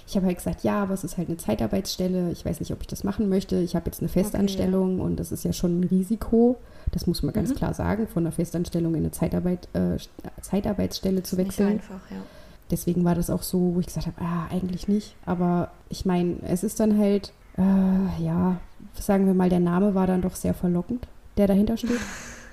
[0.07, 2.31] ich habe halt gesagt, ja, aber es ist halt eine Zeitarbeitsstelle.
[2.33, 3.57] Ich weiß nicht, ob ich das machen möchte.
[3.61, 6.57] Ich habe jetzt eine Festanstellung okay, und das ist ja schon ein Risiko.
[6.93, 7.55] Das muss man ganz mhm.
[7.57, 9.99] klar sagen, von einer Festanstellung in eine Zeitarbeit, äh,
[10.41, 11.75] Zeitarbeitsstelle zu wechseln.
[11.75, 12.23] Nicht einfach, ja.
[12.71, 15.15] Deswegen war das auch so, wo ich gesagt habe, ah, eigentlich nicht.
[15.25, 18.57] Aber ich meine, es ist dann halt, äh, ja,
[18.95, 22.01] sagen wir mal, der Name war dann doch sehr verlockend, der dahinter steht.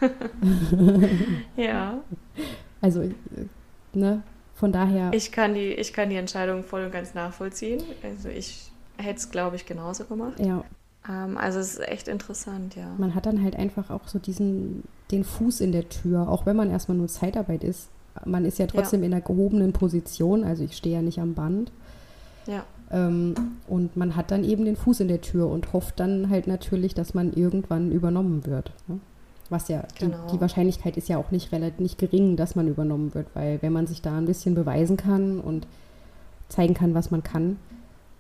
[1.58, 2.00] ja.
[2.82, 3.14] Also, äh,
[3.94, 4.24] ne,
[4.56, 5.12] von daher.
[5.14, 7.82] Ich kann, die, ich kann die Entscheidung voll und ganz nachvollziehen.
[8.04, 10.40] Also ich hätte es, glaube ich, genauso gemacht.
[10.40, 10.64] Ja.
[11.08, 12.94] Ähm, also es ist echt interessant, ja.
[12.98, 16.56] Man hat dann halt einfach auch so diesen, den Fuß in der Tür, auch wenn
[16.56, 17.90] man erstmal nur Zeitarbeit ist.
[18.24, 19.08] Man ist ja trotzdem ja.
[19.08, 21.72] in einer gehobenen Position, also ich stehe ja nicht am Band.
[22.48, 22.64] Ja.
[22.92, 23.34] Ähm,
[23.68, 26.94] und man hat dann eben den Fuß in der Tür und hofft dann halt natürlich,
[26.94, 28.72] dass man irgendwann übernommen wird.
[28.88, 29.00] Ne?
[29.50, 30.18] Was ja, genau.
[30.26, 33.62] die, die, Wahrscheinlichkeit ist ja auch nicht relativ nicht gering, dass man übernommen wird, weil
[33.62, 35.68] wenn man sich da ein bisschen beweisen kann und
[36.50, 37.58] zeigen kann, was man kann,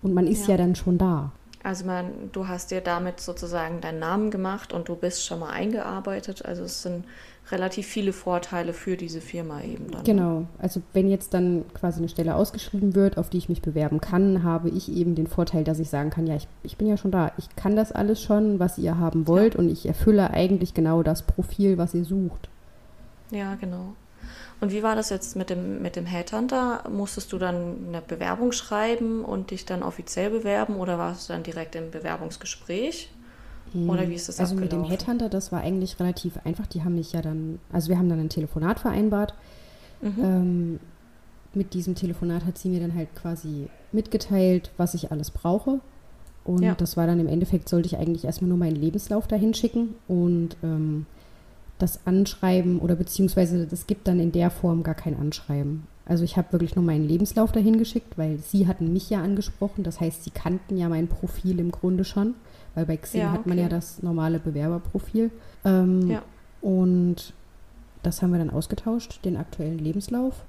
[0.01, 1.31] und man ist ja, ja dann schon da.
[1.65, 5.49] Also man, du hast dir damit sozusagen deinen Namen gemacht und du bist schon mal
[5.49, 6.45] eingearbeitet.
[6.45, 7.05] Also es sind
[7.49, 10.01] relativ viele Vorteile für diese Firma eben dann.
[10.01, 10.05] Ne?
[10.05, 10.45] Genau.
[10.59, 14.43] Also wenn jetzt dann quasi eine Stelle ausgeschrieben wird, auf die ich mich bewerben kann,
[14.43, 17.09] habe ich eben den Vorteil, dass ich sagen kann, ja, ich, ich bin ja schon
[17.09, 17.31] da.
[17.39, 19.59] Ich kann das alles schon, was ihr haben wollt ja.
[19.59, 22.47] und ich erfülle eigentlich genau das Profil, was ihr sucht.
[23.31, 23.95] Ja, genau.
[24.61, 26.83] Und wie war das jetzt mit dem, mit dem Headhunter?
[26.89, 31.43] Musstest du dann eine Bewerbung schreiben und dich dann offiziell bewerben oder warst du dann
[31.43, 33.09] direkt im Bewerbungsgespräch?
[33.87, 36.65] Oder wie ist das Also mit dem Headhunter, das war eigentlich relativ einfach.
[36.67, 39.33] Die haben mich ja dann, also wir haben dann ein Telefonat vereinbart.
[40.01, 40.23] Mhm.
[40.23, 40.79] Ähm,
[41.53, 45.79] mit diesem Telefonat hat sie mir dann halt quasi mitgeteilt, was ich alles brauche.
[46.43, 46.75] Und ja.
[46.75, 49.95] das war dann im Endeffekt, sollte ich eigentlich erstmal nur meinen Lebenslauf dahin schicken.
[50.07, 51.05] Und ähm,
[51.77, 55.87] das Anschreiben oder beziehungsweise das gibt dann in der Form gar kein Anschreiben.
[56.05, 59.83] Also ich habe wirklich nur meinen Lebenslauf dahin geschickt, weil sie hatten mich ja angesprochen.
[59.83, 62.35] Das heißt, sie kannten ja mein Profil im Grunde schon,
[62.75, 63.37] weil bei Xing ja, okay.
[63.37, 65.31] hat man ja das normale Bewerberprofil.
[65.65, 66.21] Ähm, ja.
[66.61, 67.33] Und
[68.03, 70.45] das haben wir dann ausgetauscht, den aktuellen Lebenslauf.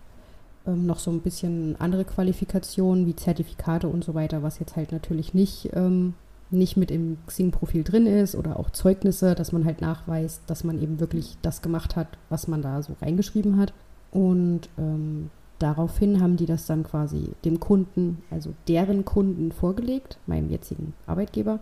[0.67, 4.93] Ähm, noch so ein bisschen andere Qualifikationen wie Zertifikate und so weiter, was jetzt halt
[4.93, 6.15] natürlich nicht ähm,
[6.51, 10.81] nicht mit im Xing-Profil drin ist oder auch Zeugnisse, dass man halt nachweist, dass man
[10.81, 13.73] eben wirklich das gemacht hat, was man da so reingeschrieben hat.
[14.13, 20.51] Und ähm, daraufhin haben die das dann quasi dem Kunden, also deren Kunden vorgelegt, meinem
[20.51, 21.59] jetzigen Arbeitgeber.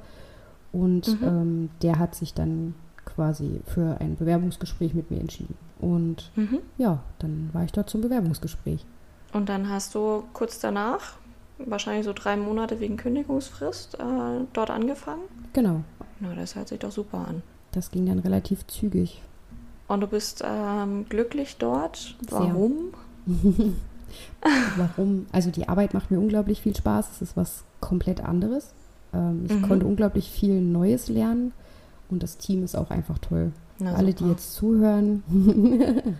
[0.72, 1.26] Und mhm.
[1.26, 5.56] ähm, der hat sich dann quasi für ein Bewerbungsgespräch mit mir entschieden.
[5.80, 6.60] Und mhm.
[6.78, 8.84] ja, dann war ich dort zum Bewerbungsgespräch.
[9.32, 11.14] Und dann hast du kurz danach
[11.58, 15.22] wahrscheinlich so drei Monate wegen Kündigungsfrist äh, dort angefangen.
[15.52, 15.82] Genau.
[16.20, 17.42] Na, das hört sich doch super an.
[17.72, 19.22] Das ging dann relativ zügig.
[19.88, 22.16] Und du bist ähm, glücklich dort.
[22.30, 22.94] Warum?
[24.76, 25.26] Warum?
[25.32, 27.10] Also die Arbeit macht mir unglaublich viel Spaß.
[27.12, 28.72] Es ist was komplett anderes.
[29.12, 29.62] Ähm, ich mhm.
[29.62, 31.52] konnte unglaublich viel Neues lernen
[32.10, 33.52] und das Team ist auch einfach toll.
[33.78, 35.22] Na, Alle, die jetzt zuhören,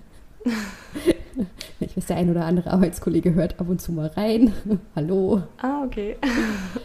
[1.81, 4.53] Ich weiß, der ein oder andere Arbeitskollege hört ab und zu mal rein.
[4.97, 5.43] Hallo.
[5.59, 6.17] Ah, okay.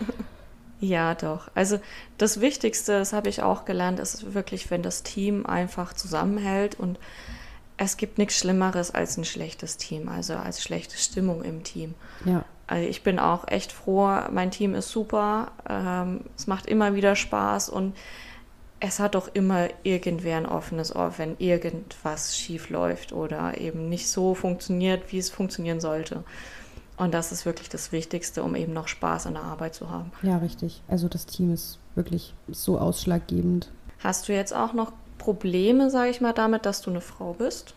[0.80, 1.50] ja, doch.
[1.56, 1.80] Also
[2.18, 7.00] das Wichtigste, das habe ich auch gelernt, ist wirklich, wenn das Team einfach zusammenhält und
[7.78, 11.96] es gibt nichts Schlimmeres als ein schlechtes Team, also als schlechte Stimmung im Team.
[12.26, 12.44] Ja.
[12.68, 17.16] Also ich bin auch echt froh, mein Team ist super, ähm, es macht immer wieder
[17.16, 17.96] Spaß und
[18.80, 24.10] es hat doch immer irgendwer ein offenes Ohr, wenn irgendwas schief läuft oder eben nicht
[24.10, 26.24] so funktioniert, wie es funktionieren sollte.
[26.98, 30.12] Und das ist wirklich das Wichtigste, um eben noch Spaß an der Arbeit zu haben.
[30.22, 30.82] Ja, richtig.
[30.88, 33.72] Also das Team ist wirklich so ausschlaggebend.
[34.00, 37.74] Hast du jetzt auch noch Probleme, sage ich mal, damit, dass du eine Frau bist?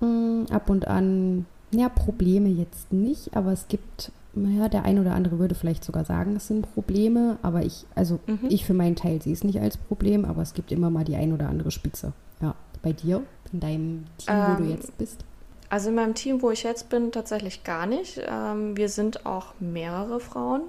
[0.00, 5.14] Mm, ab und an, ja, Probleme jetzt nicht, aber es gibt ja, der ein oder
[5.14, 8.40] andere würde vielleicht sogar sagen, es sind Probleme, aber ich, also mhm.
[8.48, 11.16] ich für meinen Teil sehe es nicht als Problem, aber es gibt immer mal die
[11.16, 12.12] ein oder andere Spitze.
[12.40, 13.22] Ja, bei dir,
[13.52, 15.24] in deinem Team, ähm, wo du ähm, jetzt bist?
[15.68, 18.20] Also in meinem Team, wo ich jetzt bin, tatsächlich gar nicht.
[18.28, 20.62] Ähm, wir sind auch mehrere Frauen.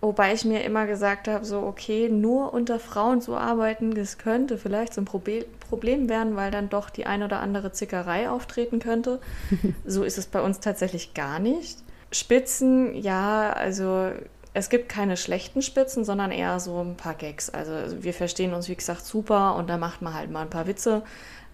[0.00, 4.58] Wobei ich mir immer gesagt habe, so okay, nur unter Frauen zu arbeiten, das könnte
[4.58, 9.20] vielleicht so ein Problem werden, weil dann doch die ein oder andere Zickerei auftreten könnte.
[9.86, 11.78] so ist es bei uns tatsächlich gar nicht.
[12.12, 14.12] Spitzen, ja, also
[14.54, 17.50] es gibt keine schlechten Spitzen, sondern eher so ein paar Gags.
[17.50, 20.66] Also wir verstehen uns, wie gesagt, super und da macht man halt mal ein paar
[20.66, 21.02] Witze,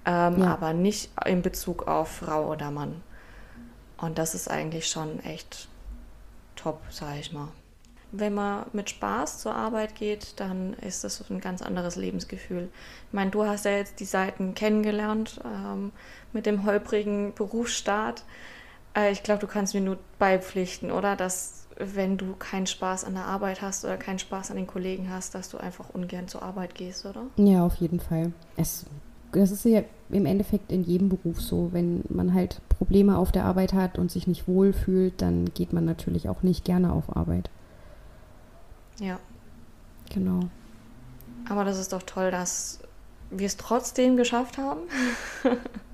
[0.07, 0.53] ähm, ja.
[0.53, 3.03] aber nicht in Bezug auf Frau oder Mann.
[3.99, 5.69] Und das ist eigentlich schon echt
[6.55, 7.49] top, sage ich mal.
[8.13, 12.69] Wenn man mit Spaß zur Arbeit geht, dann ist das ein ganz anderes Lebensgefühl.
[13.09, 15.93] Ich meine, du hast ja jetzt die Seiten kennengelernt ähm,
[16.33, 18.23] mit dem holprigen Berufsstart.
[18.95, 21.17] Äh, ich glaube, du kannst mir nur beipflichten, oder?
[21.17, 25.11] Dass wenn du keinen Spaß an der Arbeit hast oder keinen Spaß an den Kollegen
[25.11, 27.23] hast, dass du einfach ungern zur Arbeit gehst, oder?
[27.37, 28.33] Ja, auf jeden Fall.
[28.57, 28.87] Es,
[29.33, 31.71] das ist ja im Endeffekt in jedem Beruf so.
[31.73, 35.73] Wenn man halt Probleme auf der Arbeit hat und sich nicht wohl fühlt, dann geht
[35.73, 37.51] man natürlich auch nicht gerne auf Arbeit.
[39.01, 39.19] Ja.
[40.11, 40.41] Genau.
[41.49, 42.81] Aber das ist doch toll, dass
[43.33, 44.81] wir es trotzdem geschafft haben.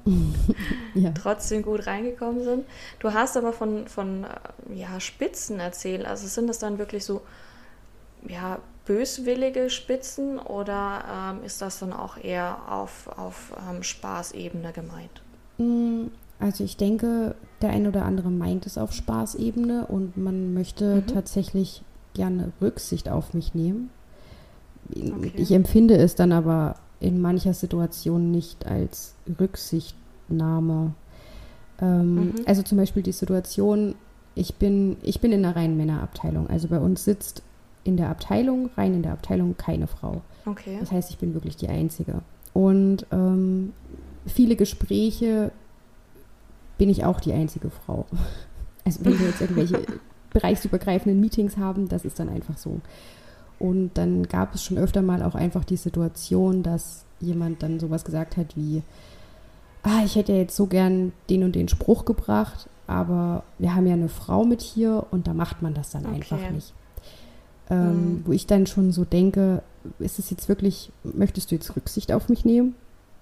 [0.95, 1.13] ja.
[1.13, 2.65] Trotzdem gut reingekommen sind.
[2.99, 4.27] Du hast aber von, von
[4.75, 6.05] ja, Spitzen erzählt.
[6.05, 7.23] Also sind das dann wirklich so
[8.27, 15.23] ja, böswillige Spitzen oder ähm, ist das dann auch eher auf, auf ähm, Spaßebene gemeint?
[15.59, 16.09] Mm,
[16.41, 21.07] also ich denke, der ein oder andere meint es auf Spaßebene und man möchte mhm.
[21.07, 21.83] tatsächlich
[22.15, 23.91] gerne Rücksicht auf mich nehmen.
[24.91, 25.33] Okay.
[25.37, 30.93] Ich empfinde es dann aber in mancher Situation nicht als Rücksichtnahme.
[31.81, 32.35] Ähm, mhm.
[32.47, 33.95] Also zum Beispiel die Situation,
[34.35, 36.49] ich bin, ich bin in einer reinen Männerabteilung.
[36.49, 37.43] Also bei uns sitzt
[37.85, 40.23] in der Abteilung, rein in der Abteilung, keine Frau.
[40.47, 40.77] Okay.
[40.81, 42.23] Das heißt, ich bin wirklich die Einzige.
[42.53, 43.73] Und ähm,
[44.27, 45.53] viele Gespräche
[46.77, 48.07] bin ich auch die einzige Frau.
[48.85, 49.83] Also wenn wir jetzt irgendwelche
[50.33, 52.81] bereichsübergreifenden Meetings haben, das ist dann einfach so.
[53.59, 58.05] Und dann gab es schon öfter mal auch einfach die Situation, dass jemand dann sowas
[58.05, 58.83] gesagt hat wie,
[59.83, 63.95] ah, ich hätte jetzt so gern den und den Spruch gebracht, aber wir haben ja
[63.95, 66.15] eine Frau mit hier und da macht man das dann okay.
[66.15, 66.73] einfach nicht.
[67.71, 68.23] Ähm, mhm.
[68.25, 69.63] Wo ich dann schon so denke,
[69.99, 72.75] ist es jetzt wirklich, möchtest du jetzt Rücksicht auf mich nehmen?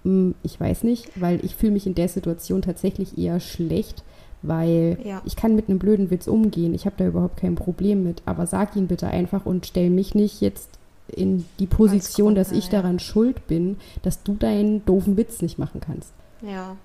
[0.03, 4.03] Hm, ich weiß nicht, weil ich fühle mich in der Situation tatsächlich eher schlecht,
[4.41, 5.21] weil ja.
[5.25, 6.73] ich kann mit einem blöden Witz umgehen.
[6.73, 8.21] Ich habe da überhaupt kein Problem mit.
[8.25, 10.69] Aber sag ihn bitte einfach und stell mich nicht jetzt
[11.07, 12.71] in die Position, Gruppe, dass ich ja.
[12.71, 16.11] daran schuld bin, dass du deinen doofen Witz nicht machen kannst.
[16.41, 16.75] Ja,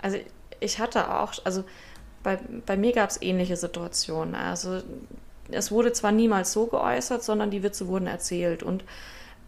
[0.00, 0.16] also
[0.60, 1.64] ich hatte auch, also
[2.22, 4.34] bei, bei mir gab es ähnliche Situationen.
[4.34, 4.80] Also
[5.50, 8.84] es wurde zwar niemals so geäußert, sondern die Witze wurden erzählt und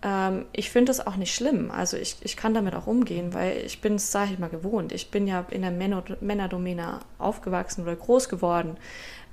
[0.03, 1.71] ähm, ich finde das auch nicht schlimm.
[1.71, 4.93] Also ich, ich kann damit auch umgehen, weil ich bin es, sage ich mal, gewohnt.
[4.93, 8.77] Ich bin ja in der Männer Männerdomäne aufgewachsen oder groß geworden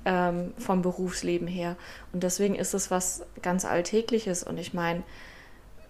[0.04, 1.76] ähm, vom Berufsleben her.
[2.12, 4.42] Und deswegen ist es was ganz Alltägliches.
[4.42, 5.02] Und ich meine,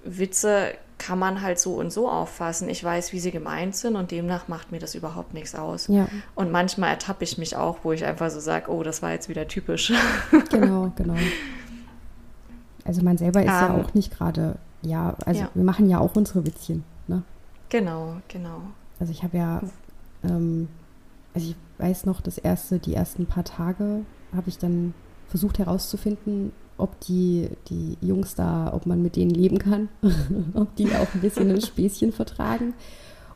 [0.04, 2.68] Witze kann man halt so und so auffassen.
[2.68, 5.86] Ich weiß, wie sie gemeint sind und demnach macht mir das überhaupt nichts aus.
[5.88, 6.08] Ja.
[6.34, 9.28] Und manchmal ertappe ich mich auch, wo ich einfach so sage, oh, das war jetzt
[9.28, 9.92] wieder typisch.
[10.50, 11.14] Genau, genau.
[12.84, 15.50] Also man selber ist um, ja ähm, auch nicht gerade ja, also ja.
[15.54, 16.84] wir machen ja auch unsere Witzchen.
[17.06, 17.22] Ne?
[17.68, 18.60] Genau, genau.
[19.00, 19.62] Also ich habe ja,
[20.24, 20.68] ähm,
[21.34, 24.94] also ich weiß noch, das erste, die ersten paar Tage habe ich dann
[25.28, 29.88] versucht herauszufinden, ob die, die Jungs da, ob man mit denen leben kann,
[30.54, 32.74] ob die auch ein bisschen ein Späßchen vertragen.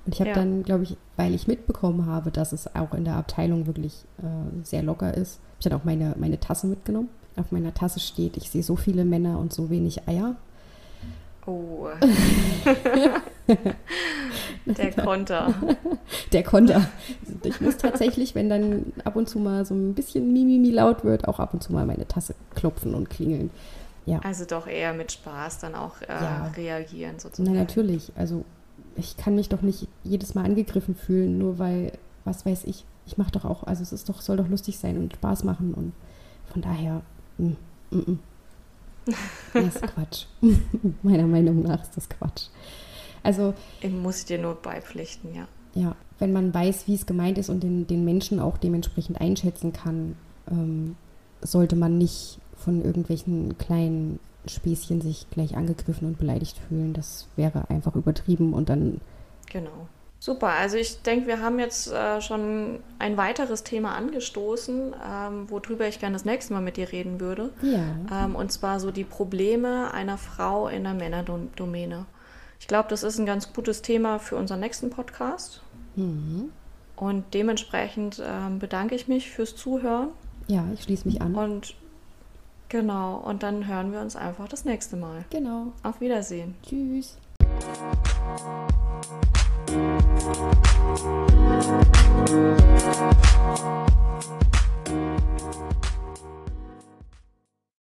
[0.05, 0.37] Und ich habe ja.
[0.37, 4.65] dann, glaube ich, weil ich mitbekommen habe, dass es auch in der Abteilung wirklich äh,
[4.65, 7.09] sehr locker ist, habe ich dann auch meine, meine Tasse mitgenommen.
[7.37, 10.37] Auf meiner Tasse steht, ich sehe so viele Männer und so wenig Eier.
[11.47, 11.89] Oh.
[14.67, 15.55] Der Konter.
[16.33, 16.87] Der Konter.
[17.43, 21.27] Ich muss tatsächlich, wenn dann ab und zu mal so ein bisschen Mimimi laut wird,
[21.29, 23.51] auch ab und zu mal meine Tasse klopfen und klingeln.
[24.07, 24.21] Ja.
[24.25, 26.53] Also doch eher mit Spaß dann auch äh, ja.
[26.57, 27.55] reagieren sozusagen.
[27.55, 28.13] Na natürlich.
[28.17, 28.45] Also
[28.97, 31.93] ich kann mich doch nicht jedes Mal angegriffen fühlen, nur weil,
[32.25, 34.99] was weiß ich, ich mache doch auch, also es ist doch, soll doch lustig sein
[34.99, 35.93] und Spaß machen und
[36.53, 37.03] von daher,
[37.39, 37.53] mm,
[37.91, 38.19] mm, mm.
[39.53, 40.27] Das ist Quatsch.
[41.03, 42.47] Meiner Meinung nach ist das Quatsch.
[43.23, 43.55] Also.
[43.81, 45.47] Ich muss dir nur beipflichten, ja.
[45.75, 49.73] Ja, wenn man weiß, wie es gemeint ist und den, den Menschen auch dementsprechend einschätzen
[49.73, 50.17] kann,
[50.51, 50.97] ähm,
[51.41, 56.93] sollte man nicht von irgendwelchen kleinen Späßchen sich gleich angegriffen und beleidigt fühlen.
[56.93, 59.01] Das wäre einfach übertrieben und dann.
[59.51, 59.89] Genau.
[60.23, 65.89] Super, also ich denke, wir haben jetzt äh, schon ein weiteres Thema angestoßen, ähm, worüber
[65.89, 67.51] ich gerne das nächste Mal mit dir reden würde.
[67.61, 68.27] Ja.
[68.27, 72.07] Ähm, und zwar so die Probleme einer Frau in der Männerdomäne.
[72.61, 75.61] Ich glaube, das ist ein ganz gutes Thema für unseren nächsten Podcast.
[75.97, 76.51] Mhm.
[76.95, 80.11] Und dementsprechend ähm, bedanke ich mich fürs Zuhören.
[80.47, 81.35] Ja, ich schließe mich an.
[81.35, 81.75] Und
[82.69, 85.25] genau, und dann hören wir uns einfach das nächste Mal.
[85.31, 85.73] Genau.
[85.83, 86.55] Auf Wiedersehen.
[86.63, 87.19] Tschüss.
[89.73, 90.13] We'll be
[92.27, 93.92] right.